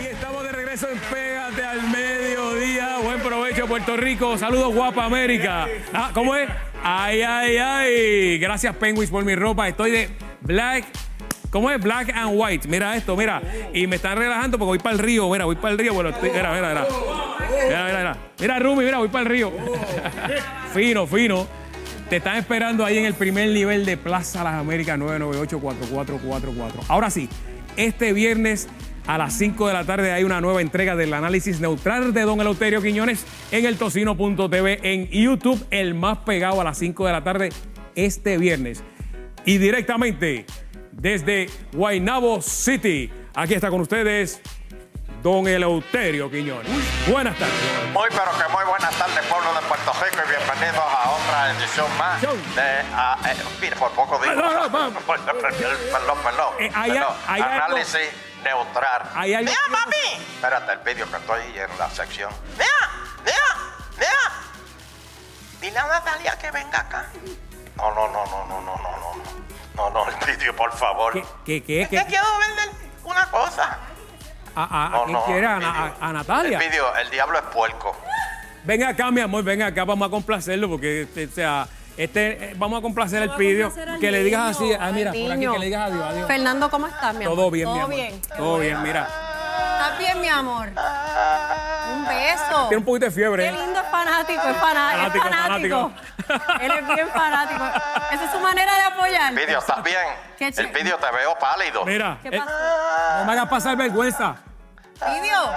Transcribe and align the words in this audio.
Y 0.00 0.06
estamos 0.06 0.42
de 0.42 0.52
regreso 0.52 0.88
en 0.90 0.98
Pégate 0.98 1.62
al 1.62 1.82
Mediodía. 1.90 2.98
Buen 3.02 3.20
provecho, 3.20 3.66
Puerto 3.66 3.96
Rico. 3.96 4.38
Saludos, 4.38 4.74
guapa 4.74 5.04
América. 5.04 5.66
Ah, 5.92 6.10
¿Cómo 6.14 6.34
es? 6.34 6.48
Ay, 6.82 7.22
ay, 7.22 7.56
ay. 7.58 8.38
Gracias, 8.38 8.74
Penguins, 8.76 9.10
por 9.10 9.24
mi 9.24 9.34
ropa. 9.34 9.68
Estoy 9.68 9.90
de 9.90 10.10
black. 10.40 10.86
¿Cómo 11.50 11.70
es? 11.70 11.80
Black 11.82 12.10
and 12.14 12.30
white. 12.32 12.66
Mira 12.68 12.96
esto, 12.96 13.14
mira. 13.16 13.42
Y 13.74 13.86
me 13.86 13.96
están 13.96 14.16
relajando 14.16 14.58
porque 14.58 14.68
voy 14.68 14.78
para 14.78 14.94
el 14.94 15.00
río. 15.00 15.28
Mira, 15.28 15.44
voy 15.44 15.56
para 15.56 15.72
el 15.72 15.78
río. 15.78 15.92
Bueno, 15.92 16.10
mira, 16.22 16.52
mira, 16.52 16.68
mira. 16.68 16.86
Mira, 17.66 17.84
mira, 17.84 17.98
mira. 17.98 18.16
Mira, 18.38 18.58
Rumi, 18.58 18.84
mira, 18.84 18.98
voy 18.98 19.08
para 19.08 19.22
el 19.22 19.28
río. 19.28 19.52
fino, 20.72 21.06
fino. 21.06 21.46
Te 22.08 22.16
están 22.16 22.36
esperando 22.36 22.84
ahí 22.84 22.98
en 22.98 23.04
el 23.04 23.14
primer 23.14 23.50
nivel 23.50 23.84
de 23.84 23.96
Plaza 23.96 24.42
Las 24.44 24.54
Américas 24.54 24.98
998-4444. 24.98 26.84
Ahora 26.88 27.10
sí, 27.10 27.28
este 27.76 28.12
viernes 28.12 28.68
a 29.10 29.18
las 29.18 29.32
5 29.32 29.66
de 29.66 29.72
la 29.72 29.84
tarde 29.84 30.12
hay 30.12 30.22
una 30.22 30.40
nueva 30.40 30.60
entrega 30.60 30.94
del 30.94 31.12
análisis 31.12 31.60
neutral 31.60 32.14
de 32.14 32.22
Don 32.22 32.40
Eleuterio 32.40 32.80
Quiñones 32.80 33.26
en 33.50 33.66
el 33.66 33.76
tocino.tv 33.76 34.78
en 34.84 35.08
YouTube, 35.08 35.66
el 35.72 35.94
más 35.94 36.18
pegado 36.18 36.60
a 36.60 36.64
las 36.64 36.78
5 36.78 37.06
de 37.06 37.12
la 37.12 37.24
tarde 37.24 37.48
este 37.96 38.38
viernes. 38.38 38.84
Y 39.44 39.58
directamente 39.58 40.46
desde 40.92 41.50
Guaynabo 41.72 42.40
City, 42.40 43.10
aquí 43.34 43.54
está 43.54 43.68
con 43.68 43.80
ustedes 43.80 44.40
Don 45.24 45.48
Eleuterio 45.48 46.30
Quiñones. 46.30 46.70
Buenas 47.10 47.36
tardes. 47.36 47.54
Muy 47.92 48.08
pero 48.10 48.30
que 48.30 48.52
muy 48.52 48.64
buenas 48.64 48.96
tardes 48.96 49.26
pueblo 49.26 49.52
de 49.54 49.66
Puerto 49.66 49.92
Rico 50.04 50.22
y 50.24 50.28
bienvenidos 50.28 50.84
a 50.84 51.10
otra 51.10 51.50
edición 51.58 51.98
más 51.98 52.22
de 52.22 52.28
ah, 52.94 53.18
eh, 53.28 53.34
mira, 53.60 53.76
por 53.76 53.90
poco 53.90 54.20
digo 54.20 54.36
No, 54.36 54.52
no, 54.52 54.70
vamos. 54.70 55.02
perdón 55.06 55.36
perdón 55.42 56.52
Eh, 56.60 56.70
perdón. 56.72 57.14
hay 57.26 57.42
neutrar. 58.42 59.10
Ahí 59.14 59.34
hay... 59.34 59.44
¡Vea, 59.44 59.54
papi! 59.70 60.22
Espérate, 60.34 60.72
el 60.72 60.78
vídeo 60.78 61.10
que 61.10 61.16
estoy 61.16 61.42
en 61.58 61.78
la 61.78 61.90
sección. 61.90 62.32
¡Vea! 62.56 62.66
¡Vea! 63.24 63.96
¡Vea! 63.98 64.08
Dile 65.60 65.78
a 65.78 65.86
Natalia 65.86 66.38
que 66.38 66.50
venga 66.50 66.80
acá. 66.80 67.06
No, 67.76 67.94
no, 67.94 68.08
no, 68.08 68.24
no, 68.26 68.46
no, 68.46 68.60
no, 68.60 68.76
no, 68.76 68.96
no. 68.98 69.40
No, 69.76 69.90
no, 69.90 70.08
el 70.08 70.26
vídeo, 70.26 70.54
por 70.54 70.72
favor. 70.76 71.12
¿Qué, 71.12 71.24
qué, 71.44 71.62
qué? 71.62 71.82
Es 71.82 71.88
que 71.88 72.04
quiero 72.06 72.26
verle 72.38 72.76
una 73.04 73.30
cosa. 73.30 73.78
¿A, 74.54 74.86
a, 74.86 74.88
no, 74.88 74.96
¿a 74.96 75.04
quién 75.04 75.12
no, 75.12 75.24
quiere? 75.24 75.46
A, 75.46 75.94
a, 76.00 76.12
Natalia? 76.12 76.58
El, 76.58 76.68
video, 76.68 76.94
el 76.96 77.10
diablo 77.10 77.38
es 77.38 77.44
puerco. 77.46 77.96
Venga 78.64 78.88
acá, 78.88 79.10
mi 79.10 79.20
amor, 79.20 79.42
venga 79.44 79.66
acá, 79.66 79.84
vamos 79.84 80.08
a 80.08 80.10
complacerlo 80.10 80.68
porque, 80.68 81.02
este, 81.02 81.26
o 81.26 81.30
sea 81.30 81.68
este, 82.04 82.50
eh, 82.50 82.54
vamos 82.56 82.78
a 82.78 82.82
complacer 82.82 83.22
el 83.22 83.30
vídeo. 83.30 83.72
Que 84.00 84.10
le 84.10 84.22
digas 84.22 84.56
así, 84.56 84.72
ah, 84.78 84.90
mira, 84.92 85.12
por 85.12 85.32
aquí, 85.32 85.46
que 85.46 85.58
le 85.58 85.64
digas 85.66 85.90
adiós, 85.90 86.04
adiós. 86.10 86.26
Fernando, 86.26 86.70
¿cómo 86.70 86.86
estás, 86.86 87.14
mi 87.14 87.24
amor? 87.24 87.36
Todo 87.36 87.50
bien, 87.50 87.68
mi 87.68 87.74
Todo 87.74 87.84
amor. 87.84 87.96
bien. 87.96 88.22
Todo 88.36 88.58
bien, 88.58 88.82
mira. 88.82 89.08
¿Estás 89.80 89.98
bien, 89.98 90.20
mi 90.20 90.28
amor? 90.28 90.68
Un 91.92 92.06
beso. 92.06 92.68
Tiene 92.68 92.76
un 92.78 92.84
poquito 92.84 93.06
de 93.06 93.10
fiebre. 93.10 93.44
Qué 93.50 93.52
lindo 93.52 93.80
es 93.80 93.86
fanático, 93.90 94.42
es, 94.48 94.56
fana- 94.56 95.06
es 95.06 95.12
Fanático. 95.22 95.92
Él 96.60 96.70
es 96.72 96.86
bien 96.94 97.08
fanático. 97.08 97.64
Esa 98.12 98.24
es 98.24 98.30
su 98.30 98.38
manera 98.40 98.74
de 98.76 98.82
apoyar. 98.82 99.34
vídeo 99.34 99.58
estás 99.58 99.82
bien 99.82 99.96
Qué 100.38 100.46
el 100.48 100.54
chévere. 100.54 100.82
vídeo 100.82 100.96
te 100.98 101.10
veo 101.16 101.34
pálido 101.38 101.84
Mira, 101.84 102.18
¿Qué 102.22 102.28
eh, 102.28 102.38
pasa? 102.38 103.18
no 103.18 103.24
me 103.24 103.32
hagas 103.32 103.48
pasar 103.48 103.76
vergüenza. 103.76 104.36
Video. 105.00 105.52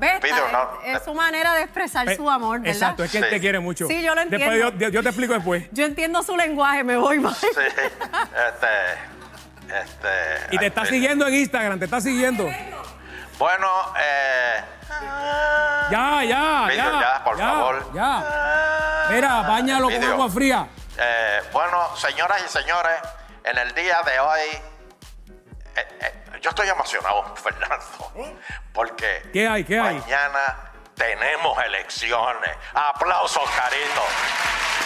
¿Ves? 0.00 0.20
Video, 0.22 0.46
Es- 0.46 0.52
no. 0.52 0.80
Es 0.84 1.04
su 1.04 1.14
manera 1.14 1.54
de 1.54 1.62
expresar 1.62 2.08
Eh, 2.10 2.16
su 2.16 2.28
amor, 2.28 2.60
¿verdad? 2.60 2.74
Exacto, 2.74 3.04
es 3.04 3.12
que 3.12 3.18
él 3.18 3.24
Sí. 3.24 3.30
te 3.30 3.40
quiere 3.40 3.60
mucho. 3.60 3.86
Sí, 3.86 4.02
yo 4.02 4.14
lo 4.14 4.20
Después 4.22 4.40
entiendo. 4.42 4.78
yo, 4.78 4.88
yo 4.88 5.02
te 5.02 5.08
explico 5.10 5.34
después. 5.34 5.64
Yo 5.72 5.84
entiendo 5.84 6.22
su 6.22 6.36
lenguaje, 6.36 6.82
me 6.82 6.96
voy, 6.96 7.18
bye. 7.18 7.32
Sí, 7.34 7.46
este, 7.48 8.68
este. 9.68 10.54
Y 10.54 10.58
te 10.58 10.66
está 10.66 10.84
siguiendo 10.86 11.26
en 11.26 11.34
Instagram, 11.34 11.78
te 11.78 11.84
está 11.84 12.00
siguiendo. 12.00 12.44
Bueno, 13.38 13.66
eh, 14.00 14.60
Ya, 15.90 16.24
ya, 16.24 16.66
Video, 16.68 16.76
ya. 16.76 17.00
ya, 17.00 17.24
por 17.24 17.38
favor. 17.38 17.92
Ya. 17.94 19.06
Mira, 19.10 19.42
bañalo 19.42 19.88
con 19.90 20.04
agua 20.04 20.28
fría. 20.30 20.66
eh, 20.98 21.40
bueno, 21.52 21.96
señoras 21.96 22.42
y 22.44 22.48
señores, 22.48 22.92
en 23.44 23.56
el 23.58 23.74
día 23.74 24.02
de 24.04 24.20
hoy, 24.20 24.40
eh, 25.76 25.88
eh, 26.00 26.19
yo 26.40 26.50
estoy 26.50 26.68
emocionado, 26.68 27.34
Fernando, 27.36 28.12
porque 28.72 29.30
¿Qué 29.32 29.48
hay, 29.48 29.64
qué 29.64 29.78
hay? 29.78 29.96
mañana 29.98 30.70
tenemos 30.94 31.58
elecciones. 31.64 32.50
Aplausos, 32.74 33.48
Carito. 33.56 34.02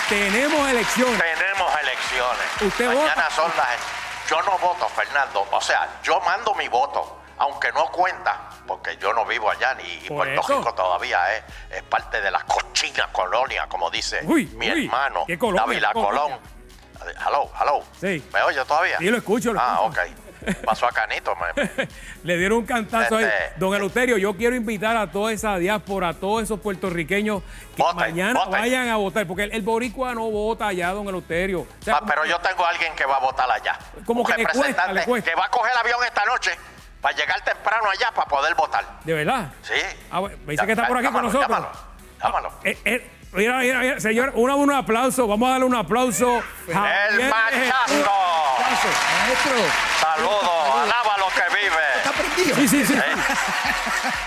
Tenemos 0.09 0.69
elecciones. 0.71 1.19
Tenemos 1.19 1.73
elecciones. 1.83 2.63
¿Usted 2.63 2.87
Mañana 2.87 3.15
vota? 3.15 3.31
son 3.31 3.53
las. 3.57 4.29
Yo 4.29 4.41
no 4.43 4.59
voto, 4.59 4.89
Fernando. 4.91 5.47
O 5.51 5.61
sea, 5.61 5.89
yo 6.03 6.21
mando 6.21 6.55
mi 6.55 6.69
voto, 6.69 7.21
aunque 7.39 7.73
no 7.73 7.87
cuenta, 7.91 8.49
porque 8.67 8.97
yo 8.99 9.13
no 9.13 9.25
vivo 9.27 9.51
allá 9.51 9.75
ni 9.75 9.97
Por 10.09 10.19
Puerto 10.19 10.41
eso. 10.41 10.59
Rico 10.59 10.75
todavía 10.75 11.35
es, 11.37 11.45
es 11.71 11.83
parte 11.83 12.21
de 12.21 12.31
la 12.31 12.41
cochina 12.43 13.09
colonia, 13.13 13.67
como 13.69 13.91
dice 13.91 14.21
Uy, 14.25 14.47
mi 14.57 14.71
uy, 14.71 14.85
hermano 14.85 15.25
¿qué 15.27 15.39
colonia, 15.39 15.63
Dávila 15.63 15.89
qué 15.89 15.95
colonia? 15.95 16.39
Colón. 16.39 17.15
Hello, 17.27 17.51
hello. 17.61 17.83
Sí. 18.01 18.27
¿Me 18.33 18.43
oye 18.43 18.65
todavía? 18.65 18.99
Sí, 18.99 19.11
lo 19.11 19.17
escucho, 19.19 19.53
lo 19.53 19.61
ah, 19.61 19.81
escucho. 19.91 20.01
ok. 20.01 20.24
Pasó 20.65 20.87
a 20.87 20.91
Canito, 20.93 21.35
me- 21.37 21.89
Le 22.25 22.37
dieron 22.39 22.59
un 22.59 22.67
cantazo 22.67 23.17
ahí. 23.17 23.25
Este- 23.25 23.53
Don 23.59 23.75
Eleuterio, 23.75 24.17
yo 24.19 24.37
quiero 24.37 24.55
invitar 24.57 24.97
a 24.97 25.11
toda 25.11 25.33
esa 25.33 25.57
diáspora, 25.59 26.09
a 26.11 26.15
todos 26.15 26.43
esos 26.43 26.61
puertorriqueños 26.61 27.43
que 27.77 27.83
Voten, 27.83 27.97
mañana 27.97 28.35
voten. 28.45 28.53
vayan 28.61 28.89
a 28.89 28.97
votar, 28.97 29.27
porque 29.27 29.45
el, 29.45 29.53
el 29.55 29.63
boricua 29.63 30.15
no 30.15 30.31
vota 30.31 30.69
allá, 30.69 30.91
don 30.93 31.07
Eleuterio. 31.09 31.61
O 31.61 31.67
sea, 31.81 31.97
Ah, 31.97 32.03
pero 32.07 32.25
yo 32.25 32.39
tengo 32.41 32.65
a 32.65 32.71
alguien 32.71 32.93
que 32.95 33.05
va 33.07 33.17
a 33.17 33.21
votar 33.21 33.51
allá. 33.51 33.79
Como 34.05 34.21
Un 34.23 34.27
que 34.27 34.33
le 34.37 34.45
cuesta, 34.45 34.59
representante 34.61 34.95
le 34.95 35.05
cuesta. 35.05 35.31
que 35.31 35.37
va 35.37 35.45
a 35.47 35.51
coger 35.51 35.73
el 35.73 35.79
avión 35.79 35.99
esta 36.05 36.25
noche 36.25 36.51
para 37.01 37.17
llegar 37.17 37.41
temprano 37.43 37.91
allá 37.91 38.11
para 38.15 38.29
poder 38.29 38.55
votar. 38.55 38.85
¿De 39.05 39.13
verdad? 39.13 39.53
Sí. 39.63 39.75
Ah, 40.11 40.21
bueno, 40.21 40.37
me 40.47 40.53
dice 40.53 40.67
que 40.67 40.73
está 40.73 40.87
por 40.87 40.97
aquí 40.99 41.07
con 41.07 41.15
Llámalo, 41.15 41.33
nosotros. 41.33 41.51
Llámalo, 41.51 41.73
llámalo. 42.23 42.53
Eh, 42.65 42.79
eh, 42.85 43.11
mira, 43.33 43.59
mira, 43.59 43.79
mira, 43.81 44.01
señor, 44.01 44.33
un, 44.35 44.51
un 44.51 44.73
aplauso. 44.73 45.27
Vamos 45.27 45.47
a 45.49 45.53
darle 45.53 45.67
un 45.67 45.75
aplauso. 45.75 46.43
El 46.67 46.75
machazo. 47.29 48.11
Maestro, 48.59 49.53
Saludos, 50.15 50.43
alaba 50.83 51.17
lo 51.19 51.29
que 51.29 51.57
vive. 51.57 51.83
¿está 51.97 52.13
prendido? 52.13 52.57
Sí, 52.57 52.69
sí, 52.69 52.85
sí. 52.87 52.95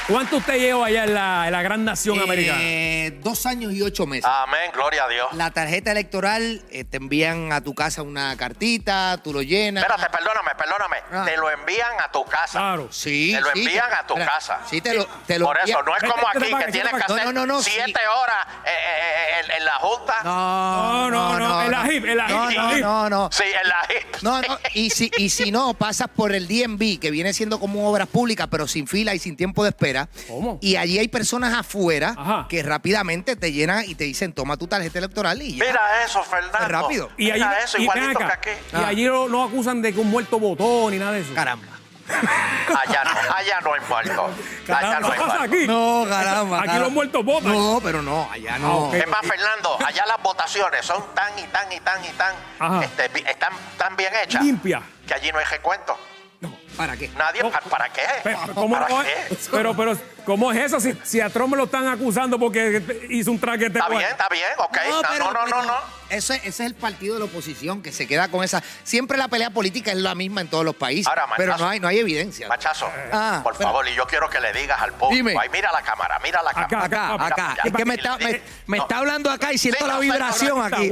¿Cuánto 0.08 0.38
usted 0.38 0.56
lleva 0.58 0.86
allá 0.88 1.04
en 1.04 1.14
la, 1.14 1.48
en 1.48 1.52
la 1.52 1.62
gran 1.62 1.84
nación 1.84 2.20
americana? 2.22 2.60
Eh, 2.62 3.20
dos 3.22 3.46
años 3.46 3.74
y 3.74 3.82
ocho 3.82 4.06
meses. 4.06 4.26
Amén, 4.26 4.72
gloria 4.74 5.04
a 5.04 5.08
Dios. 5.10 5.28
La 5.34 5.52
tarjeta 5.52 5.92
electoral 5.92 6.62
eh, 6.72 6.86
te 6.86 6.96
envían 6.98 7.52
a 7.52 7.62
tu 7.62 7.76
casa 7.76 8.04
una 8.04 8.36
cartita, 8.38 9.18
tú 9.22 9.34
lo 9.34 9.42
llenas. 9.42 9.84
Espérate, 9.84 10.10
perdóname, 10.18 10.52
perdóname. 10.58 10.98
Ah. 11.12 11.24
Te 11.26 11.36
lo 11.36 11.50
envían 11.52 12.00
a 12.00 12.10
tu 12.10 12.24
casa. 12.24 12.58
Claro. 12.58 12.88
Sí, 12.90 13.34
Te 13.36 13.42
lo 13.42 13.52
sí, 13.52 13.60
envían 13.60 13.92
a 13.94 14.08
tu 14.08 14.14
espera, 14.14 14.32
casa. 14.32 14.60
Sí, 14.70 14.80
te 14.80 14.94
lo, 14.94 15.06
te 15.06 15.40
lo 15.40 15.46
Por 15.46 15.58
eso, 15.60 15.84
no 15.84 15.96
es 15.96 16.04
como 16.04 16.28
aquí 16.30 16.56
que 16.66 16.72
tienes 16.72 16.94
que 16.94 17.04
hacer 17.04 17.26
No, 17.26 17.34
no, 17.34 17.46
no, 17.46 17.62
sí. 17.62 17.72
siete 17.74 18.00
horas 18.08 18.48
eh, 18.66 18.70
eh, 18.70 19.00
eh, 19.00 19.17
en, 19.46 19.52
en 19.52 19.66
la 19.66 19.74
Junta. 19.74 20.16
No, 20.24 21.10
No, 21.10 21.38
no, 21.38 21.40
no, 21.40 21.62
en 21.64 21.72
la 21.72 21.92
HIP, 21.92 22.06
en 22.06 22.18
la 22.18 22.28
no, 22.28 22.50
HIP, 22.50 22.58
no, 22.58 22.78
no, 22.80 23.10
no. 23.10 23.30
Sí, 23.32 23.44
en 23.44 23.68
la 23.70 23.88
HIP. 23.90 24.22
No, 24.24 24.42
no, 24.42 24.58
y 24.74 24.90
si, 24.90 25.12
y 25.18 25.30
si 25.30 25.52
no, 25.52 25.74
pasas 25.74 26.08
por 26.10 26.34
el 26.34 26.48
DMV, 26.48 27.00
que 27.00 27.12
viene 27.12 27.34
siendo 27.34 27.60
como 27.60 27.90
obras 27.90 28.08
públicas, 28.08 28.48
pero 28.50 28.68
sin 28.68 28.88
fila 28.88 29.14
y 29.16 29.20
sin 29.20 29.36
tiempo 29.38 29.64
de 29.64 29.70
espera. 29.70 30.10
¿Cómo? 30.28 30.58
Y 30.62 30.76
allí 30.76 30.98
hay 31.00 31.08
personas 31.08 31.54
afuera 31.56 32.14
Ajá. 32.18 32.48
que 32.50 32.64
rápidamente 32.64 33.36
te 33.36 33.52
llenan 33.52 33.84
y 33.88 33.96
te 33.96 34.04
dicen, 34.06 34.34
toma 34.34 34.58
tu 34.58 34.68
tarjeta 34.68 34.98
electoral 35.00 35.42
y 35.42 35.56
ya. 35.58 35.66
Mira 35.66 35.80
eso, 36.06 36.24
Fernando. 36.24 36.58
Es 36.60 36.68
rápido. 36.68 37.10
Y 37.18 37.32
allí, 37.32 37.42
Mira 37.44 37.60
eso, 37.64 37.78
y 37.78 37.84
igualito 37.84 38.20
que 38.20 38.26
aquí. 38.26 38.50
y 38.74 38.84
allí 38.84 39.06
no, 39.06 39.28
no 39.30 39.44
acusan 39.44 39.82
de 39.82 39.94
que 39.94 40.00
un 40.00 40.10
muerto 40.10 40.40
votó 40.40 40.90
ni 40.90 40.98
nada 40.98 41.12
de 41.14 41.22
eso. 41.22 41.34
Caramba. 41.34 41.68
Allá 42.08 43.04
no, 43.04 43.34
allá 43.36 43.62
no 43.62 43.74
hay 43.74 43.82
muerto. 43.88 44.30
Allá 44.74 45.00
no 45.00 45.08
hay 45.08 45.14
¿qué 45.14 45.20
pasa 45.20 45.38
muerto. 45.38 45.56
aquí? 45.56 45.68
No, 45.68 46.06
caramba. 46.10 46.62
Aquí 46.62 46.80
los 46.80 46.92
muertos 46.92 47.26
votan. 47.26 47.52
No, 47.52 47.80
pero 47.84 48.02
no, 48.02 48.30
allá 48.32 48.56
Ah, 48.56 48.60
no. 48.60 48.78
ok. 48.86 48.94
Es 48.94 49.08
más, 49.08 49.22
Fernando, 49.22 49.78
allá 49.86 50.06
las 50.06 50.22
votaciones 50.22 50.86
son 50.86 51.04
tan 51.14 51.38
y 51.38 51.44
tan 51.44 51.72
y 51.72 51.80
tan 51.82 52.04
y 52.06 52.10
tan, 52.10 52.36
este, 52.84 53.30
están 53.30 53.54
tan 53.78 53.96
bien 53.96 54.14
hechas 54.24 54.44
Limpia. 54.44 54.82
que 55.08 55.14
allí 55.14 55.32
no 55.32 55.40
hay 55.40 55.46
recuento. 55.46 55.98
No, 56.40 56.54
¿Para 56.78 56.96
qué? 56.96 57.10
Nadie, 57.10 57.42
No. 57.44 57.52
¿para, 57.52 57.66
para 57.66 57.90
qué? 57.90 58.02
Pero, 58.24 58.40
¿cómo, 58.54 58.76
¿Para 58.76 58.88
no 58.90 59.04
qué? 59.04 59.38
pero, 59.52 59.76
pero, 59.76 59.98
¿cómo 60.28 60.52
es 60.52 60.58
eso? 60.60 60.80
Si, 60.80 60.94
si 61.04 61.22
a 61.22 61.30
Trump 61.30 61.52
me 61.52 61.58
lo 61.58 61.64
están 61.64 61.88
acusando 61.88 62.38
porque 62.38 62.84
hizo 63.10 63.32
un 63.32 63.40
traquete. 63.40 63.80
Está 63.80 63.90
bien, 63.90 64.02
está 64.12 64.28
bien, 64.30 64.44
ok. 64.60 64.78
No, 64.90 65.02
no, 65.02 65.32
no, 65.34 65.48
no. 65.48 65.62
no. 65.64 65.98
Ese, 66.10 66.36
ese 66.36 66.48
es 66.48 66.60
el 66.62 66.74
partido 66.74 67.16
de 67.16 67.20
la 67.20 67.26
oposición 67.26 67.82
que 67.82 67.92
se 67.92 68.08
queda 68.08 68.30
con 68.30 68.42
esa. 68.42 68.64
Siempre 68.86 69.18
la 69.18 69.28
pelea 69.28 69.50
política 69.50 69.92
es 69.92 69.98
la 69.98 70.16
misma 70.16 70.40
en 70.40 70.48
todos 70.48 70.64
los 70.64 70.74
países. 70.74 71.06
Ahora, 71.08 71.26
pero 71.36 71.52
machazo. 71.52 71.66
no 71.66 71.70
hay, 71.70 71.80
no 71.82 71.88
hay 71.90 72.00
evidencia. 72.00 72.48
Machazo, 72.48 72.90
Ah, 73.12 73.42
por 73.44 73.56
favor, 73.56 73.86
y 73.90 73.94
yo 73.94 74.08
quiero 74.08 74.30
que 74.30 74.40
le 74.40 74.54
digas 74.54 74.82
al 74.82 74.94
público. 74.94 75.14
Dime. 75.16 75.36
Ay, 75.38 75.50
mira 75.52 75.70
la 75.74 75.82
cámara, 75.82 76.18
mira 76.24 76.42
la 76.44 76.52
Acá, 76.52 76.68
cámara. 76.68 77.14
Acá, 77.14 77.26
acá. 77.26 77.50
mira, 77.50 77.64
Es 77.66 77.74
que 77.74 77.86
me 77.86 77.96
está, 77.96 78.18
me, 78.20 78.42
me 78.68 78.78
no. 78.78 78.84
está 78.84 78.98
hablando 79.00 79.30
acá 79.30 79.52
y 79.52 79.58
siento 79.58 79.84
Sí, 79.84 79.92
la 79.92 80.00
vibración 80.00 80.58
no, 80.58 80.70
no, 80.70 80.76
aquí. 80.78 80.90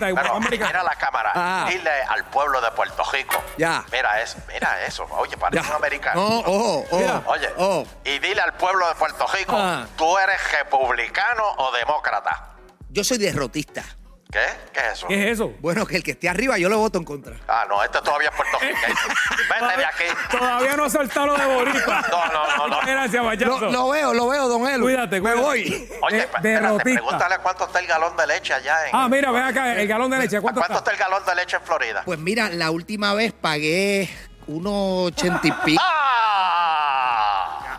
Pero-. 0.00 0.40
Mira 0.50 0.82
la 0.82 0.94
cámara. 0.96 1.32
Ah. 1.32 1.66
Dile 1.70 2.02
al 2.08 2.24
pueblo 2.24 2.60
de 2.60 2.70
Puerto 2.72 3.04
Rico. 3.12 3.40
Ya. 3.56 3.84
Mira 3.92 4.20
eso, 4.20 4.38
mira 4.52 4.84
eso. 4.84 5.06
Oye, 5.10 5.36
parece 5.36 5.62
Ya. 5.62 5.70
un 5.70 5.76
americano. 5.76 6.20
No, 6.28 6.38
ojo, 6.40 6.86
ojo. 6.90 7.22
Oye, 7.26 7.48
Oh. 7.56 7.86
y 8.04 8.18
dile 8.18 8.40
al 8.40 8.54
pueblo 8.60 8.86
de 8.88 8.94
Puerto 8.94 9.26
Rico, 9.34 9.56
Ah. 9.56 9.86
¿tú 9.96 10.18
eres 10.18 10.36
republicano 10.52 11.42
o 11.56 11.72
demócrata? 11.72 12.50
Yo 12.90 13.02
soy 13.02 13.18
derrotista. 13.18 13.82
¿Qué? 14.30 14.46
¿Qué 14.72 14.78
es 14.80 14.92
eso? 14.92 15.08
¿Qué 15.08 15.24
es 15.24 15.32
eso? 15.32 15.52
Bueno, 15.58 15.84
que 15.84 15.96
el 15.96 16.04
que 16.04 16.12
esté 16.12 16.28
arriba 16.28 16.56
yo 16.56 16.68
lo 16.68 16.78
voto 16.78 16.98
en 16.98 17.04
contra. 17.04 17.34
Ah, 17.48 17.64
no, 17.68 17.82
este 17.82 17.98
todavía 18.00 18.28
es 18.28 18.36
puertorriqueño. 18.36 18.78
Vete 19.60 19.76
de 19.76 19.84
aquí. 19.84 20.04
Todavía 20.30 20.76
no 20.76 20.84
ha 20.84 20.90
soltado 20.90 21.26
lo 21.26 21.36
de 21.36 21.46
Boricua. 21.46 22.04
No, 22.08 22.26
no, 22.26 22.56
no, 22.56 22.68
no. 22.68 22.80
Gracias, 22.86 23.24
machazo. 23.24 23.58
Lo, 23.58 23.70
lo 23.72 23.88
veo, 23.88 24.14
lo 24.14 24.28
veo, 24.28 24.46
don 24.48 24.68
Elo. 24.68 24.84
Cuídate, 24.84 25.20
Me 25.20 25.34
voy. 25.34 25.88
Oye, 26.02 26.16
de- 26.18 26.22
pa- 26.28 26.38
espérate, 26.38 26.48
derrotista. 26.48 27.00
pregúntale 27.02 27.38
cuánto 27.38 27.64
está 27.66 27.80
el 27.80 27.86
galón 27.88 28.16
de 28.16 28.26
leche 28.28 28.54
allá 28.54 28.86
en... 28.86 28.94
Ah, 28.94 29.08
mira, 29.08 29.32
ven 29.32 29.42
acá, 29.42 29.74
el 29.74 29.88
galón 29.88 30.10
de 30.12 30.18
leche. 30.18 30.40
¿Cuánto, 30.40 30.60
¿Cuánto 30.60 30.78
está? 30.78 30.90
está 30.92 31.04
el 31.04 31.10
galón 31.10 31.26
de 31.26 31.34
leche 31.34 31.56
en 31.56 31.62
Florida? 31.64 32.02
Pues 32.04 32.18
mira, 32.20 32.50
la 32.50 32.70
última 32.70 33.14
vez 33.14 33.32
pagué 33.32 34.08
unos 34.46 35.08
ochenta 35.10 35.48
y 35.48 35.50
pico. 35.64 35.82
¡Ah! 35.84 36.69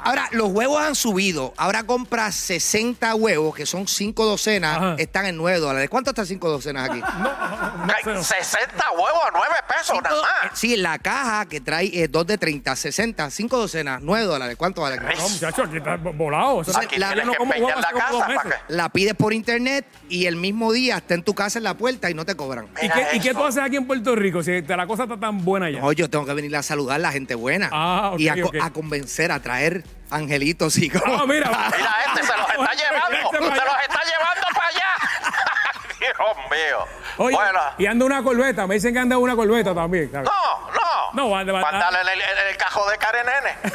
Ahora, 0.04 0.28
los 0.32 0.50
huevos 0.50 0.82
han 0.82 0.96
subido. 0.96 1.54
Ahora 1.58 1.84
compras 1.84 2.36
60 2.36 3.14
huevos, 3.16 3.56
que 3.56 3.66
son 3.66 3.88
5 3.88 4.26
docenas, 4.26 4.78
Ajá. 4.78 4.96
están 4.98 5.26
en 5.26 5.38
9 5.38 5.60
dólares. 5.60 5.90
¿Cuánto 5.90 6.12
están 6.12 6.26
5 6.26 6.50
docenas 6.50 6.90
aquí? 6.90 7.00
No 7.00 8.14
no 8.14 8.24
sé. 8.24 8.36
60 8.44 8.92
huevos 8.92 9.22
a 9.28 9.32
9 9.32 9.48
pesos 9.68 9.96
nada 10.02 10.16
Cinco- 10.16 10.22
más. 10.50 10.60
Sí, 10.60 10.74
en 10.74 10.84
la 10.84 10.98
caja 11.00 11.46
que 11.48 11.62
trae 11.62 12.08
2 12.08 12.28
de 12.28 12.38
30, 12.38 12.76
60, 12.76 13.30
5 13.30 13.58
docenas, 13.58 14.02
9 14.02 14.26
dólares. 14.26 14.56
¿Cuánto 14.58 14.82
vale? 14.82 14.98
No, 14.98 15.30
muchacho, 15.30 15.64
aquí 15.64 15.78
está 15.78 15.96
volado. 15.98 16.62
Eso 16.62 16.78
Aquí 16.78 16.98
la- 16.98 17.08
tienes 17.10 17.26
no 17.26 17.32
que 17.34 17.38
como 17.38 17.54
empeñar 17.54 17.78
la 17.80 17.92
casa 17.92 18.20
para 18.28 18.42
que... 18.44 18.50
La 18.74 18.90
pides 18.90 19.14
por 19.16 19.34
internet 19.34 19.86
y 20.10 20.26
el 20.26 20.36
mismo 20.36 20.72
día 20.72 20.98
está 20.98 21.14
en 21.14 21.24
tu 21.24 21.34
casa 21.36 21.60
en 21.60 21.64
la 21.64 21.76
puerta 21.76 22.10
y 22.10 22.14
no 22.14 22.26
te 22.26 22.36
cobran. 22.36 22.68
¿Y 22.82 22.90
qué, 22.90 23.08
¿Y 23.14 23.20
qué 23.20 23.34
tú 23.34 23.44
haces 23.44 23.62
aquí 23.64 23.76
en 23.76 23.86
Puerto 23.88 24.16
Rico 24.16 24.42
si 24.44 24.62
te- 24.62 24.76
la 24.76 24.88
cosa 24.88 25.04
está 25.04 25.20
tan 25.20 25.44
buena 25.46 25.68
allá? 25.68 25.80
No, 25.82 25.92
yo 25.92 26.10
tengo 26.10 26.26
que 26.26 26.34
venir 26.34 26.56
a 26.56 26.64
saludar 26.64 26.96
a 26.96 27.00
la 27.00 27.12
gente 27.12 27.36
buena. 27.36 27.70
Ah, 27.72 28.12
ok, 28.14 28.20
y 28.20 28.28
a, 28.30 28.42
co- 28.42 28.48
ok. 28.50 28.56
a 28.62 28.70
convencer, 28.72 29.32
a 29.32 29.40
traer 29.42 29.84
angelitos 30.12 30.78
y 30.78 30.90
como... 30.90 31.16
Ah, 31.16 31.26
mira. 31.26 31.50
Mira, 31.50 31.96
este 32.08 32.24
se 32.26 32.38
los 32.38 32.50
está 32.50 32.74
llevando. 32.74 33.18
Este 33.18 33.38
Se 33.38 33.44
los 33.66 33.82
está 33.82 34.02
llevando 34.04 34.48
para 34.54 34.68
allá. 34.68 34.88
Dios 36.00 36.38
mío. 36.50 36.86
Oye, 37.18 37.36
bueno. 37.36 37.60
y 37.78 37.86
anda 37.86 38.06
una 38.06 38.24
corbeta. 38.24 38.68
Me 38.68 38.76
dicen 38.76 38.94
que 38.94 39.00
anda 39.00 39.18
una 39.18 39.36
corbeta 39.36 39.74
también. 39.76 40.12
¿sabes? 40.12 40.30
No, 40.30 40.72
no. 40.72 41.12
No, 41.14 41.30
va- 41.30 41.44
Mándale 41.44 42.02
en 42.02 42.08
el, 42.10 42.22
en 42.22 42.48
el 42.50 42.58
cajón 42.58 42.90
de 42.90 42.98
Karen 42.98 43.26
Nene. 43.26 43.58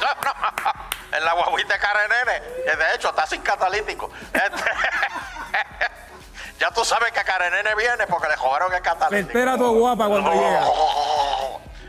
No, 0.00 0.08
no. 0.22 1.16
En 1.16 1.24
la 1.24 1.32
guaguita 1.34 1.74
de 1.74 1.80
Karen 1.80 2.08
Nene. 2.10 2.36
Eh, 2.66 2.76
De 2.76 2.94
hecho, 2.94 3.08
está 3.10 3.26
sin 3.26 3.40
catalítico. 3.42 4.10
Este- 4.32 4.70
ya 6.58 6.70
tú 6.70 6.84
sabes 6.84 7.12
que 7.12 7.22
Karen 7.22 7.52
Nene 7.52 7.74
viene 7.76 8.06
porque 8.06 8.28
le 8.28 8.36
jodaron 8.36 8.72
el 8.72 8.78
Se 8.78 8.82
catalítico. 8.82 9.38
entera 9.38 9.56
tu 9.56 9.78
guapa 9.78 10.06
cuando 10.08 10.32
llega. 10.32 10.60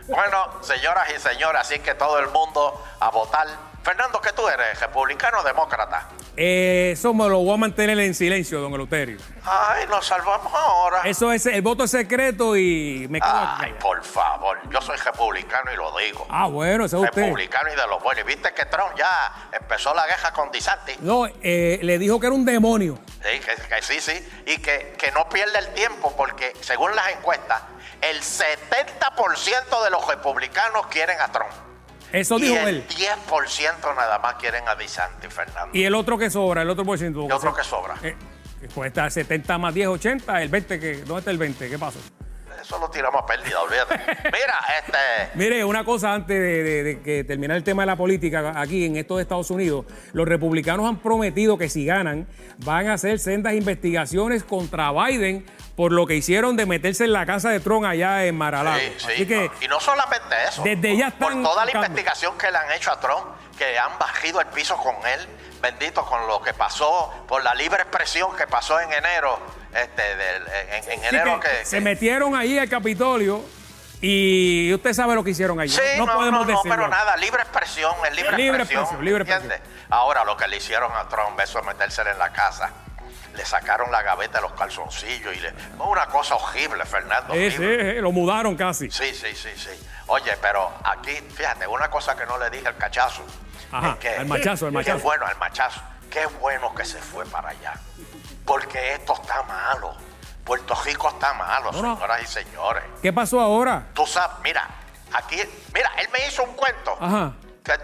Bueno, 0.07 0.61
señoras 0.61 1.07
y 1.15 1.19
señores, 1.19 1.61
así 1.61 1.79
que 1.79 1.95
todo 1.95 2.19
el 2.19 2.27
mundo 2.29 2.83
a 2.99 3.09
votar. 3.09 3.47
Fernando, 3.83 4.19
¿qué 4.21 4.31
tú 4.33 4.47
eres? 4.47 4.79
¿Republicano 4.79 5.39
o 5.39 5.43
demócrata? 5.43 6.09
Eh, 6.37 6.91
eso 6.93 7.13
me 7.13 7.29
lo 7.29 7.39
voy 7.39 7.53
a 7.53 7.57
mantener 7.57 7.97
en 7.99 8.13
silencio, 8.13 8.59
don 8.59 8.73
Eleuterio. 8.73 9.19
Ay, 9.43 9.85
nos 9.87 10.05
salvamos 10.05 10.51
ahora. 10.53 11.01
Eso 11.05 11.31
es, 11.31 11.45
el 11.45 11.61
voto 11.61 11.83
es 11.85 11.91
secreto 11.91 12.57
y 12.57 13.07
me 13.09 13.21
quedo 13.21 13.31
Ay, 13.31 13.73
por 13.79 14.03
favor. 14.03 14.59
Yo 14.69 14.81
soy 14.81 14.97
republicano 14.97 15.71
y 15.71 15.75
lo 15.75 15.95
digo. 15.97 16.25
Ah, 16.29 16.47
bueno, 16.47 16.85
ese 16.85 16.97
es 16.97 17.03
usted. 17.03 17.21
Republicano 17.21 17.71
y 17.71 17.75
de 17.75 17.87
los 17.87 18.03
buenos. 18.03 18.25
Viste 18.25 18.53
que 18.53 18.65
Trump 18.65 18.95
ya 18.97 19.49
empezó 19.51 19.93
la 19.93 20.05
guerra 20.07 20.33
con 20.33 20.51
DeSantis. 20.51 20.99
No, 20.99 21.27
eh, 21.41 21.79
le 21.81 21.97
dijo 21.97 22.19
que 22.19 22.27
era 22.27 22.35
un 22.35 22.45
demonio. 22.45 22.99
Sí, 23.23 23.39
que, 23.39 23.55
que 23.55 23.81
sí, 23.81 24.01
sí. 24.01 24.43
Y 24.47 24.57
que, 24.57 24.95
que 24.97 25.11
no 25.11 25.29
pierde 25.29 25.57
el 25.59 25.73
tiempo 25.73 26.13
porque, 26.17 26.53
según 26.61 26.95
las 26.95 27.09
encuestas, 27.09 27.61
el 28.01 28.21
70% 28.21 29.83
de 29.83 29.89
los 29.89 30.07
republicanos 30.07 30.88
quieren 30.88 31.19
a 31.19 31.31
Trump. 31.31 31.51
Eso 32.12 32.38
y 32.38 32.44
dijo 32.44 32.56
el 32.57 32.68
él. 32.77 32.88
10% 32.88 33.95
nada 33.95 34.19
más 34.19 34.36
quieren 34.36 34.68
a 34.68 34.75
DeSantis, 34.75 35.33
Fernando. 35.33 35.75
Y 35.75 35.83
el 35.83 35.95
otro 35.95 36.18
que 36.18 36.30
sobra, 36.30 36.62
el 36.62 36.69
otro 36.69 36.86
por 36.86 36.97
ciento. 36.97 37.25
¿Y 37.27 37.31
otro 37.31 37.53
que 37.53 37.63
sobra? 37.63 37.95
Eh, 38.03 38.15
pues 38.74 38.88
está 38.88 39.09
70 39.09 39.57
más 39.57 39.74
10, 39.74 39.88
80. 39.88 40.42
El 40.42 40.50
20, 40.50 40.80
que, 40.80 40.95
¿dónde 40.97 41.19
está 41.19 41.31
el 41.31 41.38
20? 41.38 41.69
¿Qué 41.69 41.77
pasó? 41.80 42.00
Eso 42.62 42.80
lo 42.80 42.89
tiramos 42.89 43.21
a 43.21 43.25
pérdida, 43.27 43.62
olvídate. 43.62 43.95
Mira, 44.24 44.56
este... 44.80 44.98
Mire, 45.36 45.63
una 45.65 45.83
cosa 45.83 46.13
antes 46.13 46.39
de, 46.39 46.63
de- 46.63 46.83
de 46.83 47.01
que 47.01 47.24
terminar 47.24 47.57
el 47.57 47.63
tema 47.63 47.83
de 47.83 47.88
la 47.88 47.95
política 47.95 48.53
aquí 48.59 48.86
en 48.86 48.95
estos 48.95 49.19
Estados 49.21 49.51
Unidos. 49.51 49.86
Los 50.13 50.27
republicanos 50.27 50.88
han 50.88 50.98
prometido 51.00 51.57
que 51.59 51.69
si 51.69 51.86
ganan, 51.86 52.27
van 52.63 52.88
a 52.88 52.94
hacer 52.94 53.19
sendas 53.19 53.53
investigaciones 53.53 54.44
contra 54.44 54.91
Biden 54.91 55.45
por 55.75 55.92
lo 55.92 56.06
que 56.06 56.16
hicieron 56.16 56.56
de 56.56 56.66
meterse 56.66 57.04
en 57.04 57.13
la 57.13 57.25
casa 57.25 57.50
de 57.50 57.60
Trump 57.60 57.86
allá 57.86 58.25
en 58.25 58.38
Mar-a-Lago. 58.38 58.80
Sí, 58.80 58.94
sí. 58.98 59.12
Así 59.13 59.27
que 59.27 59.51
y 59.62 59.68
no 59.68 59.80
solamente 59.80 60.36
eso. 60.48 60.63
desde 60.63 60.95
ya 60.95 61.12
Por 61.12 61.30
están 61.31 61.44
toda 61.44 61.66
la 61.66 61.72
investigación 61.72 62.38
que 62.38 62.50
le 62.50 62.57
han 62.57 62.72
hecho 62.72 62.92
a 62.92 63.00
Trump, 63.00 63.25
que 63.57 63.77
han 63.77 63.98
bajido 64.00 64.39
el 64.39 64.48
piso 64.48 64.77
con 64.77 64.95
él, 65.06 65.27
bendito 65.62 66.06
con 66.06 66.27
lo 66.27 66.42
que 66.42 66.54
pasó, 66.54 67.13
por 67.27 67.44
la 67.44 67.54
libre 67.56 67.81
expresión 67.81 68.36
que 68.38 68.48
pasó 68.48 68.80
en 68.80 68.92
enero, 68.94 69.38
este, 69.74 70.04
en, 70.94 71.04
enero 71.04 71.39
que 71.42 71.50
que, 71.60 71.66
se 71.66 71.77
que- 71.77 71.81
metieron 71.81 72.36
ahí 72.36 72.57
al 72.57 72.69
Capitolio 72.69 73.44
y 74.01 74.74
usted 74.74 74.94
sabe 74.94 75.16
lo 75.16 75.24
que 75.24 75.31
hicieron 75.31 75.60
allí. 75.60 75.74
Sí, 75.74 75.81
no, 75.98 76.06
no, 76.06 76.13
no, 76.13 76.19
podemos 76.19 76.42
no, 76.48 76.54
decirlo. 76.54 76.75
pero 76.75 76.88
nada, 76.88 77.18
libre 77.18 77.42
expresión, 77.42 77.94
es 78.07 78.16
libre, 78.16 78.38
Libre 78.38 78.57
expresión, 78.63 78.83
expresión, 78.83 79.06
libre 79.06 79.22
¿entiendes? 79.24 79.60
Ahora 79.89 80.24
lo 80.24 80.38
que 80.38 80.48
le 80.48 80.57
hicieron 80.57 80.92
a 80.95 81.07
Trump, 81.10 81.39
eso 81.39 81.60
es 81.60 81.66
metérsele 81.66 82.12
en 82.12 82.19
la 82.19 82.31
casa. 82.31 82.72
Le 83.35 83.45
sacaron 83.45 83.91
la 83.91 84.01
gaveta 84.01 84.37
de 84.37 84.43
los 84.43 84.53
calzoncillos 84.53 85.35
y 85.35 85.39
le. 85.39 85.53
Una 85.79 86.05
cosa 86.07 86.35
horrible, 86.35 86.85
Fernando. 86.85 87.33
Sí, 87.33 87.51
sí, 87.51 87.57
horrible. 87.57 87.93
sí, 87.95 87.99
lo 88.01 88.11
mudaron 88.11 88.55
casi. 88.55 88.89
Sí, 88.89 89.13
sí, 89.13 89.35
sí, 89.35 89.49
sí. 89.55 89.69
Oye, 90.07 90.37
pero 90.41 90.71
aquí, 90.83 91.11
fíjate, 91.35 91.67
una 91.67 91.89
cosa 91.89 92.15
que 92.15 92.25
no 92.25 92.37
le 92.37 92.49
dije 92.49 92.67
al 92.67 92.77
cachazo. 92.77 93.23
Ajá, 93.71 93.91
es 93.91 93.95
que, 93.97 94.09
al 94.09 94.25
machazo, 94.25 94.67
Qué 94.67 94.71
machazo. 94.71 94.99
bueno, 94.99 95.25
al 95.25 95.37
machazo. 95.37 95.81
Qué 96.09 96.25
bueno 96.27 96.73
que 96.73 96.85
se 96.85 96.97
fue 96.99 97.25
para 97.25 97.49
allá. 97.49 97.73
Porque 98.45 98.93
esto 98.93 99.13
está 99.21 99.43
malo. 99.43 99.95
Puerto 100.43 100.75
Rico 100.85 101.09
está 101.09 101.33
malo, 101.33 101.71
No, 101.71 101.81
no. 101.81 101.95
señoras 101.95 102.21
y 102.21 102.27
señores. 102.27 102.83
¿Qué 103.01 103.11
pasó 103.11 103.39
ahora? 103.41 103.88
Tú 103.95 104.05
sabes, 104.05 104.38
mira, 104.43 104.67
aquí, 105.11 105.41
mira, 105.73 105.91
él 105.97 106.07
me 106.13 106.25
hizo 106.27 106.43
un 106.43 106.53
cuento. 106.53 106.95
Ajá. 107.01 107.33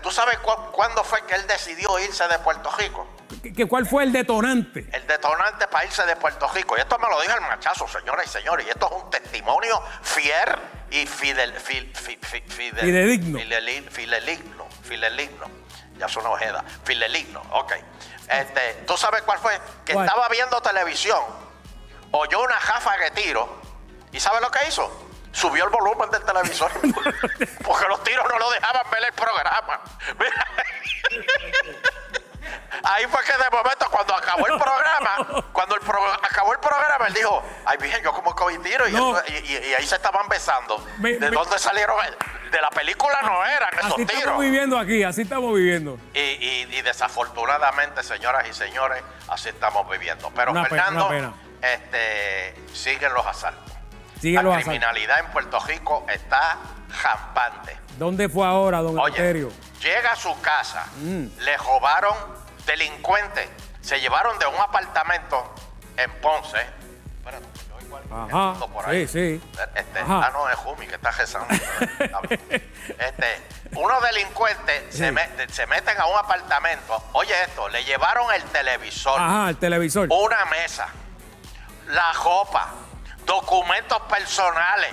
¿Tú 0.04 0.12
sabes 0.12 0.38
cu- 0.38 0.71
cuándo 0.71 1.04
fue 1.04 1.25
que 1.25 1.33
él 1.33 1.47
decidió 1.47 1.97
irse 2.00 2.27
de 2.27 2.38
Puerto 2.39 2.69
Rico? 2.77 3.07
¿Qué- 3.44 3.54
qué- 3.54 3.68
¿Cuál 3.68 3.86
fue 3.88 4.04
el 4.04 4.12
detonante? 4.12 4.88
El 4.92 5.08
detonante 5.08 5.68
para 5.68 5.86
irse 5.86 6.06
de 6.06 6.16
Puerto 6.16 6.48
Rico. 6.54 6.78
Y 6.78 6.82
esto 6.82 6.98
me 7.00 7.10
lo 7.10 7.20
dijo 7.22 7.34
el 7.34 7.42
machazo, 7.42 7.88
señoras 7.88 8.26
y 8.26 8.30
señores. 8.30 8.66
Y 8.68 8.70
esto 8.70 8.88
es 8.88 9.04
un 9.04 9.10
testimonio 9.10 9.82
fiel 10.04 10.50
y 10.92 11.06
fidel, 11.08 11.54
fil- 11.56 11.96
fi- 11.96 12.20
fi- 12.22 12.42
fidel- 12.42 12.80
Fidedigno. 12.86 13.40
Fideligno. 13.92 14.68
Fideligno. 14.84 15.46
Ya 15.98 16.06
es 16.06 16.16
una 16.18 16.30
ojeda. 16.30 16.64
Fideligno. 16.84 17.42
Ok. 17.52 17.74
Este, 18.28 18.74
¿Tú 18.88 18.96
sabes 18.98 19.22
cuál 19.24 19.40
fue? 19.40 19.60
Que 19.86 19.94
¿Cuál? 19.94 20.06
estaba 20.08 20.28
viendo 20.30 20.62
televisión, 20.62 21.20
oyó 22.12 22.42
una 22.42 22.56
jafa 22.56 22.96
de 22.98 23.12
tiro. 23.12 23.62
¿Y 24.12 24.20
sabe 24.20 24.40
lo 24.42 24.50
que 24.52 24.60
hizo? 24.68 25.08
Subió 25.34 25.64
el 25.66 25.70
volumen 25.70 26.10
del 26.12 26.24
televisor. 26.24 26.72
porque 27.64 27.88
los 27.88 28.04
tiros 28.04 28.26
no 28.30 28.38
lo 28.40 28.52
dejaban 28.52 28.84
ver 28.92 29.04
el 29.06 29.14
programa. 29.14 29.82
Ahí 32.83 33.06
fue 33.07 33.21
que 33.23 33.33
de 33.33 33.49
momento, 33.51 33.87
cuando 33.92 34.16
acabó 34.16 34.47
el 34.47 34.57
programa, 34.57 35.44
cuando 35.51 35.75
el 35.75 35.81
pro- 35.81 36.13
acabó 36.21 36.54
el 36.54 36.59
programa, 36.59 37.07
él 37.07 37.13
dijo, 37.13 37.44
ay, 37.66 37.78
bien, 37.80 38.01
yo 38.04 38.13
como 38.13 38.33
tiro 38.63 38.87
y, 38.87 38.92
No. 38.92 39.16
y- 39.28 39.31
y- 39.51 39.57
y 39.69 39.73
ahí 39.73 39.85
se 39.85 39.95
estaban 39.95 40.28
besando. 40.30 40.85
Me- 40.97 41.13
¿De 41.13 41.19
me- 41.19 41.35
dónde 41.35 41.57
salieron? 41.59 41.97
De 42.51 42.61
la 42.61 42.69
película 42.69 43.21
no 43.23 43.45
eran 43.45 43.69
esos 43.80 43.94
Así 43.94 44.06
tiros. 44.06 44.19
estamos 44.23 44.42
viviendo 44.42 44.78
aquí, 44.78 45.04
así 45.04 45.21
estamos 45.21 45.54
viviendo. 45.56 45.97
Y, 46.13 46.66
desafortunadamente, 46.81 48.04
señoras 48.04 48.47
y 48.49 48.54
señores, 48.54 49.04
así 49.30 49.49
estamos 49.49 49.90
viviendo. 49.90 50.31
Pero 50.35 50.51
Una 50.51 50.66
Fernando, 50.66 51.07
pena. 51.09 51.33
este, 51.61 52.56
siguen 52.73 53.13
los 53.13 53.25
asaltos. 53.25 53.73
La 54.21 54.42
los 54.44 54.51
asaltos. 54.54 54.63
criminalidad 54.69 55.19
en 55.19 55.28
Puerto 55.28 55.59
Rico 55.61 56.06
está 56.09 56.57
jampante. 56.92 57.78
¿Dónde 57.97 58.30
fue 58.30 58.45
ahora, 58.45 58.80
don 58.80 58.97
Oye, 58.99 59.47
llega 59.81 60.11
a 60.11 60.16
su 60.16 60.40
casa, 60.42 60.85
Mm. 60.97 61.28
le 61.40 61.57
robaron 61.57 62.16
delincuentes, 62.65 63.49
se 63.81 63.99
llevaron 63.99 64.37
de 64.39 64.45
un 64.47 64.56
apartamento 64.56 65.53
en 65.97 66.11
Ponce. 66.21 66.57
Espérate, 67.19 67.45
yo 67.69 67.75
oigo 67.77 67.95
a 67.95 67.99
alguien 67.99 68.37
Ajá, 68.37 68.65
por 68.68 68.89
ahí. 68.89 69.07
sí, 69.07 69.39
sí. 69.39 69.49
Este, 69.75 69.99
Ajá. 69.99 70.27
ah, 70.27 70.30
no, 70.33 70.49
es 70.49 70.56
Jumi 70.57 70.87
que 70.87 70.95
está 70.95 71.11
rezando. 71.11 71.47
Este, 72.99 73.41
unos 73.75 74.01
delincuentes 74.03 74.83
se, 74.95 75.06
Sí. 75.07 75.11
me- 75.11 75.30
se 75.49 75.65
meten 75.68 75.99
a 75.99 76.06
un 76.07 76.18
apartamento. 76.18 77.01
Oye 77.13 77.33
esto, 77.44 77.69
le 77.69 77.83
llevaron 77.83 78.31
el 78.33 78.44
televisor, 78.45 79.19
Ajá, 79.21 79.49
el 79.49 79.57
televisor. 79.57 80.07
una 80.11 80.45
mesa, 80.45 80.87
la 81.87 82.11
ropa, 82.13 82.69
documentos 83.25 84.01
personales, 84.03 84.91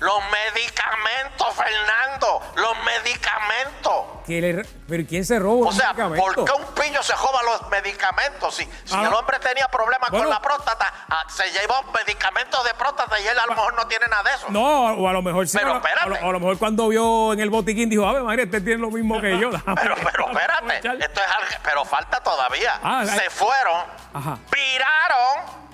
los 0.00 0.18
medicamentos, 0.30 1.54
Fernando, 1.54 2.40
los 2.56 2.74
medicamentos. 2.84 4.04
¿Quién 4.24 4.56
le- 4.56 4.64
¿Pero 4.88 5.04
quién 5.08 5.24
se 5.24 5.38
roba 5.38 5.68
O 5.68 5.72
sea? 5.72 5.92
¿por 5.94 6.44
qué 6.44 6.52
un 6.52 6.74
pillo 6.74 7.02
se 7.02 7.14
roba 7.14 7.42
los 7.44 7.68
medicamentos? 7.70 8.54
Si, 8.54 8.64
si 8.84 8.94
Ah. 8.94 9.04
el 9.06 9.12
hombre 9.14 9.38
tenía 9.38 9.68
problemas 9.68 10.10
Bueno. 10.10 10.24
con 10.26 10.34
la 10.34 10.40
próstata, 10.40 10.92
ah, 11.08 11.22
se 11.28 11.50
llevó 11.50 11.82
medicamentos 11.94 12.64
de 12.64 12.74
próstata 12.74 13.18
y 13.20 13.26
él 13.26 13.38
a 13.38 13.46
lo 13.46 13.54
mejor 13.54 13.74
no 13.74 13.86
tiene 13.86 14.06
nada 14.08 14.22
de 14.24 14.30
eso. 14.36 14.46
No, 14.50 14.92
o 14.94 15.08
a 15.08 15.12
lo 15.12 15.22
mejor 15.22 15.46
sí. 15.48 15.56
Pero 15.58 15.70
a 15.70 15.74
lo- 15.74 15.84
a, 15.84 15.88
espérate. 15.88 16.08
lo, 16.22 16.28
a 16.28 16.32
lo 16.32 16.40
mejor 16.40 16.58
cuando 16.58 16.88
vio 16.88 17.32
en 17.32 17.40
el 17.40 17.50
botiquín 17.50 17.88
dijo, 17.90 18.06
a 18.06 18.12
ver, 18.12 18.22
María, 18.22 18.44
este 18.44 18.60
tiene 18.60 18.80
lo 18.80 18.90
mismo 18.90 19.20
que 19.20 19.38
yo. 19.38 19.50
Pero, 19.50 19.94
pero 19.96 20.26
espérate, 20.30 20.56
aprovechar". 20.78 20.96
esto 21.02 21.20
es 21.20 21.34
algo, 21.34 21.56
pero 21.62 21.84
falta 21.84 22.20
todavía. 22.20 22.78
Ah, 22.82 23.04
se 23.06 23.30
fueron, 23.30 23.84
Ajá. 24.14 24.38
viraron 24.52 25.68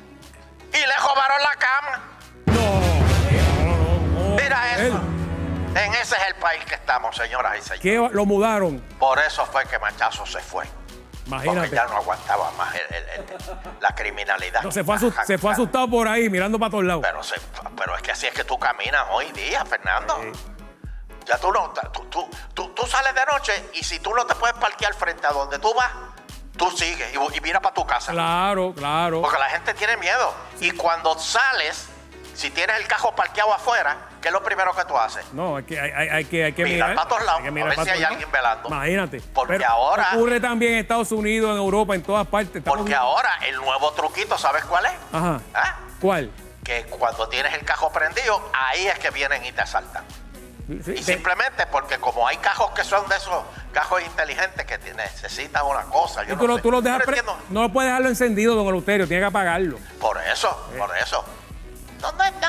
y 0.73 0.78
le 0.78 0.97
robaron 0.97 1.43
la 1.43 1.57
cama. 1.57 2.02
Él. 4.77 4.93
En 5.77 5.93
ese 5.95 6.15
es 6.17 6.27
el 6.29 6.35
país 6.37 6.65
que 6.65 6.75
estamos, 6.77 7.17
señoras 7.17 7.57
y 7.59 7.63
señores. 7.63 7.81
¿Qué 7.83 8.15
lo 8.15 8.25
mudaron? 8.27 8.79
Por 8.99 9.19
eso 9.19 9.45
fue 9.47 9.67
que 9.67 9.79
Machazo 9.79 10.25
se 10.25 10.41
fue. 10.41 10.65
Porque 11.29 11.47
Imagínate. 11.47 11.75
ya 11.75 11.87
no 11.87 11.97
aguantaba 11.97 12.51
más 12.53 12.75
el- 12.75 12.95
el- 12.95 13.09
el- 13.09 13.27
la 13.81 13.95
criminalidad. 13.95 14.63
No, 14.63 14.71
se, 14.71 14.85
fue 14.85 14.97
asu- 14.97 15.25
se 15.25 15.39
fue 15.39 15.53
asustado 15.53 15.89
por 15.89 16.07
ahí, 16.07 16.29
mirando 16.29 16.59
para 16.59 16.71
todos 16.71 16.85
lados. 16.85 17.03
Pero, 17.03 17.23
se- 17.23 17.41
pero 17.77 17.97
es 17.97 18.03
que 18.03 18.13
así 18.13 18.27
es 18.27 18.35
que 18.35 18.45
tú 18.45 18.59
caminas 18.59 19.05
hoy 19.11 19.33
día, 19.33 19.65
Fernando. 19.65 20.21
Ya 21.27 21.39
tú 21.39 21.51
no, 21.51 21.73
tú, 21.93 22.05
tú, 22.11 22.31
tú, 22.53 22.69
tú 22.75 22.87
sales 22.87 23.15
de 23.15 23.25
noche 23.25 23.71
y 23.73 23.83
si 23.83 23.99
tú 23.99 24.15
no 24.15 24.27
te 24.27 24.35
puedes 24.35 24.55
parquear 24.59 24.93
frente 24.95 25.27
a 25.27 25.31
donde 25.31 25.59
tú 25.59 25.73
vas, 25.75 25.91
tú 26.59 26.71
sigues 26.71 27.13
y, 27.15 27.37
y 27.37 27.41
mira 27.41 27.61
para 27.61 27.75
tu 27.75 27.87
casa. 27.87 28.13
Claro, 28.13 28.75
claro. 28.77 29.23
Porque 29.23 29.39
la 29.39 29.49
gente 29.49 29.73
tiene 29.73 29.97
miedo. 29.97 30.35
Y 30.61 30.73
cuando 30.73 31.19
sales, 31.19 31.89
si 32.35 32.51
tienes 32.51 32.77
el 32.77 32.87
cajo 32.87 33.15
parqueado 33.17 33.55
afuera, 33.55 33.97
¿qué 34.25 34.28
es 34.28 34.33
lo 34.33 34.43
primero 34.43 34.73
que 34.75 34.83
tú 34.87 34.97
haces? 34.97 35.23
No, 35.35 35.57
hay 35.59 35.64
que, 35.64 35.78
hay, 35.78 35.90
hay- 36.09 36.25
que, 36.25 36.45
hay 36.47 36.52
que 36.54 36.64
Mirar 36.64 36.88
mirar. 36.90 36.95
para 36.97 37.09
todos 37.11 37.25
lados, 37.26 37.43
hay 37.45 37.52
que 37.52 37.61
a 37.61 37.64
ver 37.66 37.78
si 37.85 37.90
hay 37.90 38.02
alguien 38.04 38.33
velando. 38.33 38.69
Imagínate. 38.69 39.21
Porque 39.35 39.52
Pero 39.59 39.69
ahora- 39.69 40.12
Ocurre 40.14 40.40
también 40.40 40.73
en 40.73 40.78
Estados 40.78 41.12
Unidos, 41.12 41.50
en 41.50 41.59
Europa, 41.59 41.95
en 41.95 42.02
todas 42.02 42.26
partes. 42.26 42.57
Estados 42.57 42.78
Porque 42.78 42.95
ahora 42.95 43.28
el 43.47 43.57
nuevo 43.57 43.93
truquito, 43.93 44.38
¿sabes 44.38 44.64
cuál 44.64 44.87
es? 44.87 44.93
Ajá. 45.12 45.40
¿Ah? 45.52 45.75
¿Cuál? 46.00 46.31
Que 46.64 46.85
cuando 46.85 47.28
tienes 47.28 47.52
el 47.52 47.66
cajo 47.66 47.93
prendido, 47.93 48.50
ahí 48.54 48.87
es 48.87 48.99
que 48.99 49.11
vienen 49.11 49.45
y 49.45 49.52
te 49.52 49.61
asaltan. 49.61 50.04
Sí, 50.66 50.93
Y 50.93 50.95
te- 50.95 51.02
simplemente 51.02 51.66
porque 51.66 51.99
como 51.99 52.26
hay 52.26 52.38
cajos 52.38 52.71
que 52.71 52.83
son 52.85 53.07
de 53.11 53.16
esos 53.16 53.45
cajos 53.73 54.00
inteligentes 54.02 54.64
que 54.64 54.78
necesitan 54.95 55.66
una 55.66 55.83
cosa. 55.83 56.25
Yo 56.25 56.38
tú, 56.38 56.47
no 56.49 56.54
lo, 56.57 56.62
tú 56.62 56.71
lo 56.71 56.81
dejas 56.81 57.02
no 57.23 57.37
no 57.66 57.71
puedes 57.71 57.90
dejarlo 57.90 58.09
encendido, 58.09 58.54
don 58.54 58.66
Eleuterio, 58.69 59.07
tiene 59.07 59.21
que 59.21 59.26
apagarlo. 59.26 59.78
Por 60.00 60.19
eso, 60.23 60.71
por 60.78 60.97
eso. 60.97 61.23
¿Dónde 62.00 62.25
está? 62.28 62.44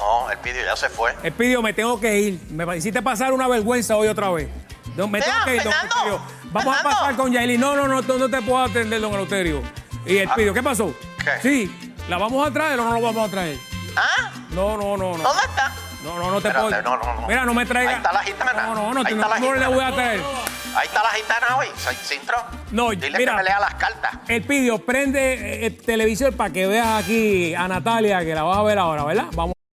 No, 0.00 0.30
el 0.30 0.38
pidió 0.38 0.64
ya 0.64 0.74
se 0.76 0.88
fue. 0.88 1.14
Espidio, 1.22 1.60
me 1.62 1.72
tengo 1.74 2.00
que 2.00 2.18
ir. 2.18 2.40
Me 2.50 2.76
hiciste 2.76 3.02
pasar 3.02 3.32
una 3.32 3.46
vergüenza 3.46 3.96
hoy 3.96 4.08
otra 4.08 4.30
vez. 4.30 4.48
No, 4.96 5.06
me 5.06 5.20
tengo 5.20 5.36
que 5.44 5.56
ir, 5.56 5.62
don 5.62 5.72
Eleuterio. 5.72 6.20
Vamos 6.50 6.78
a 6.78 6.82
pasar 6.82 7.16
con 7.16 7.30
Yailin. 7.32 7.60
No, 7.60 7.76
no, 7.76 7.86
no, 7.86 8.00
no, 8.00 8.18
no 8.18 8.28
te 8.30 8.42
puedo 8.42 8.58
atender, 8.64 9.00
don 9.00 9.12
Eleuterio. 9.12 9.62
Y 10.06 10.16
el 10.16 10.28
pidio, 10.30 10.54
¿qué 10.54 10.62
pasó? 10.62 10.92
Ah. 10.96 11.22
¿Qué? 11.22 11.42
Sí, 11.42 11.92
¿la 12.08 12.16
vamos 12.16 12.46
a 12.48 12.50
traer 12.50 12.80
o 12.80 12.84
no 12.84 12.94
la 12.94 13.00
vamos 13.00 13.28
a 13.28 13.30
traer? 13.30 13.58
¿Ah? 13.94 14.30
No, 14.50 14.76
no, 14.76 14.96
no, 14.96 15.18
no. 15.18 15.22
¿Dónde 15.22 15.42
está? 15.44 15.72
No, 16.02 16.18
no, 16.18 16.30
no 16.30 16.40
te 16.40 16.48
Espérate, 16.48 16.82
puedo. 16.82 16.96
no, 16.96 17.04
no, 17.04 17.20
no. 17.20 17.28
Mira, 17.28 17.44
no 17.44 17.52
me 17.52 17.66
traigas. 17.66 17.92
Ahí 17.92 17.98
está 17.98 18.12
la 18.12 18.22
gitana. 18.22 18.52
No, 18.66 18.74
no, 18.74 18.94
no, 18.94 19.00
Ahí 19.00 19.12
está 19.12 19.14
no, 19.14 19.28
la 19.28 19.38
no 19.38 19.54
le 19.54 19.66
voy 19.66 19.84
a 19.84 19.92
traer. 19.92 20.20
Ahí 20.74 20.86
está 20.86 21.02
la 21.02 21.10
gitana 21.10 21.56
hoy, 21.58 21.66
Cintro. 22.02 22.36
No, 22.70 22.90
Dile 22.90 23.18
mira. 23.18 23.32
que 23.32 23.36
me 23.36 23.42
lea 23.44 23.60
las 23.60 23.74
cartas. 23.74 24.12
El 24.28 24.42
pidio, 24.42 24.78
prende 24.78 25.34
eh, 25.34 25.66
el 25.66 25.76
televisor 25.76 26.34
para 26.34 26.50
que 26.50 26.66
veas 26.66 27.04
aquí 27.04 27.54
a 27.54 27.68
Natalia, 27.68 28.20
que 28.24 28.34
la 28.34 28.44
vas 28.44 28.56
a 28.56 28.62
ver 28.62 28.78
ahora, 28.78 29.04
¿verdad? 29.04 29.26
Vamos. 29.34 29.54